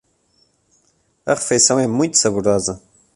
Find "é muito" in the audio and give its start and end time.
1.79-2.17